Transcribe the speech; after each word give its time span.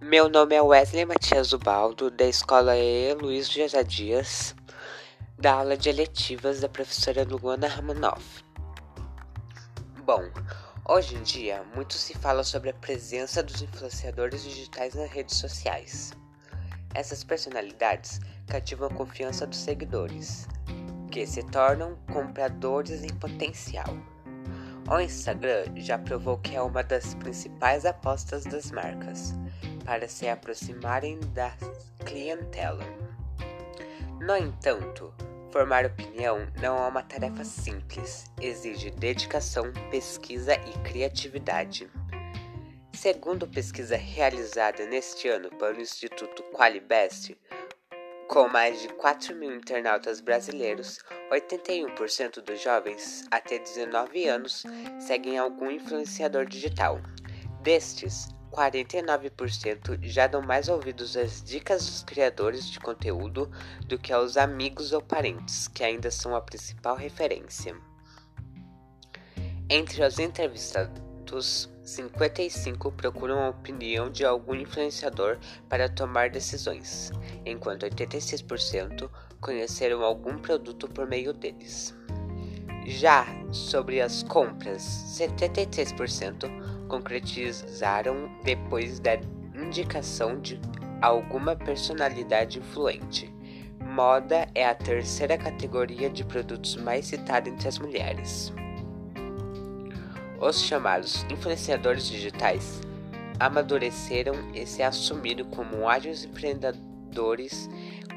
Meu 0.00 0.28
nome 0.28 0.54
é 0.54 0.62
Wesley 0.62 1.04
Matias 1.04 1.52
Ubaldo, 1.52 2.08
da 2.08 2.24
escola 2.24 2.76
E. 2.76 3.12
Luiz 3.14 3.50
José 3.50 3.82
Dias, 3.82 4.54
da 5.36 5.54
aula 5.54 5.76
de 5.76 5.88
eletivas 5.88 6.60
da 6.60 6.68
professora 6.68 7.24
Luana 7.24 7.66
Ramanoff. 7.66 8.44
Bom, 10.04 10.22
hoje 10.88 11.16
em 11.16 11.22
dia 11.24 11.64
muito 11.74 11.94
se 11.94 12.14
fala 12.14 12.44
sobre 12.44 12.70
a 12.70 12.74
presença 12.74 13.42
dos 13.42 13.60
influenciadores 13.60 14.44
digitais 14.44 14.94
nas 14.94 15.10
redes 15.10 15.34
sociais. 15.36 16.12
Essas 16.94 17.24
personalidades 17.24 18.20
cativam 18.46 18.86
a 18.86 18.94
confiança 18.94 19.48
dos 19.48 19.58
seguidores, 19.58 20.46
que 21.10 21.26
se 21.26 21.42
tornam 21.42 21.98
compradores 22.12 23.02
em 23.02 23.12
potencial. 23.14 23.98
O 24.88 25.00
Instagram 25.00 25.64
já 25.74 25.98
provou 25.98 26.38
que 26.38 26.54
é 26.54 26.62
uma 26.62 26.84
das 26.84 27.14
principais 27.14 27.84
apostas 27.84 28.44
das 28.44 28.70
marcas 28.70 29.34
para 29.88 30.06
se 30.06 30.28
aproximarem 30.28 31.18
da 31.32 31.50
clientela. 32.04 32.84
No 34.20 34.36
entanto, 34.36 35.14
formar 35.50 35.86
opinião 35.86 36.46
não 36.60 36.76
é 36.76 36.88
uma 36.88 37.02
tarefa 37.02 37.42
simples, 37.42 38.26
exige 38.38 38.90
dedicação, 38.90 39.72
pesquisa 39.90 40.52
e 40.56 40.78
criatividade. 40.86 41.90
Segundo 42.92 43.48
pesquisa 43.48 43.96
realizada 43.96 44.84
neste 44.84 45.26
ano 45.26 45.48
pelo 45.56 45.80
Instituto 45.80 46.42
Qualibest, 46.52 47.34
com 48.28 48.46
mais 48.46 48.82
de 48.82 48.88
4 48.88 49.34
mil 49.36 49.56
internautas 49.56 50.20
brasileiros, 50.20 50.98
81% 51.32 52.42
dos 52.42 52.62
jovens 52.62 53.24
até 53.30 53.58
19 53.58 54.28
anos 54.28 54.64
seguem 55.00 55.38
algum 55.38 55.70
influenciador 55.70 56.44
digital. 56.44 57.00
Destes, 57.62 58.28
49% 58.48 59.98
já 60.02 60.26
dão 60.26 60.42
mais 60.42 60.68
ouvidos 60.68 61.16
às 61.16 61.42
dicas 61.42 61.86
dos 61.86 62.02
criadores 62.02 62.68
de 62.68 62.80
conteúdo 62.80 63.50
do 63.86 63.98
que 63.98 64.12
aos 64.12 64.36
amigos 64.36 64.92
ou 64.92 65.00
parentes, 65.00 65.68
que 65.68 65.84
ainda 65.84 66.10
são 66.10 66.34
a 66.34 66.40
principal 66.40 66.96
referência. 66.96 67.76
Entre 69.70 70.02
os 70.02 70.18
entrevistados, 70.18 71.68
55 71.82 72.90
procuram 72.92 73.38
a 73.38 73.50
opinião 73.50 74.10
de 74.10 74.24
algum 74.24 74.54
influenciador 74.54 75.38
para 75.68 75.88
tomar 75.88 76.30
decisões, 76.30 77.10
enquanto 77.44 77.84
86% 77.84 79.10
conheceram 79.40 80.02
algum 80.02 80.38
produto 80.38 80.88
por 80.88 81.06
meio 81.06 81.32
deles. 81.32 81.94
Já 82.86 83.26
sobre 83.52 84.00
as 84.00 84.22
compras, 84.22 84.82
73% 85.18 86.77
concretizaram 86.88 88.30
depois 88.42 88.98
da 88.98 89.16
indicação 89.54 90.40
de 90.40 90.60
alguma 91.00 91.54
personalidade 91.54 92.58
influente. 92.58 93.32
Moda 93.80 94.48
é 94.54 94.66
a 94.66 94.74
terceira 94.74 95.38
categoria 95.38 96.10
de 96.10 96.24
produtos 96.24 96.76
mais 96.76 97.06
citada 97.06 97.48
entre 97.48 97.68
as 97.68 97.78
mulheres. 97.78 98.52
Os 100.40 100.62
chamados 100.62 101.24
influenciadores 101.30 102.06
digitais 102.06 102.80
amadureceram 103.40 104.34
e 104.54 104.66
se 104.66 104.82
assumiram 104.82 105.44
como 105.46 105.88
ágeis 105.88 106.24
empreendedores 106.24 107.68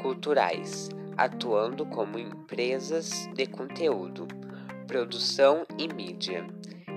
culturais, 0.02 0.90
atuando 1.18 1.86
como 1.86 2.20
empresas 2.20 3.30
de 3.36 3.46
conteúdo, 3.46 4.28
produção 4.88 5.66
e 5.78 5.88
mídia. 5.88 6.46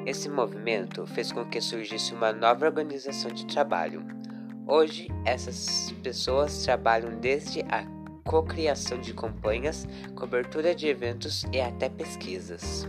Esse 0.07 0.29
movimento 0.29 1.07
fez 1.07 1.33
com 1.33 1.45
que 1.47 1.61
surgisse 1.61 2.13
uma 2.13 2.33
nova 2.33 2.67
organização 2.67 3.31
de 3.31 3.47
trabalho. 3.47 4.05
Hoje, 4.67 5.09
essas 5.25 5.93
pessoas 6.03 6.63
trabalham 6.63 7.19
desde 7.19 7.63
a 7.63 7.87
cocriação 8.23 8.99
de 9.01 9.15
campanhas, 9.15 9.87
cobertura 10.15 10.75
de 10.75 10.89
eventos 10.89 11.45
e 11.53 11.61
até 11.61 11.89
pesquisas. 11.89 12.87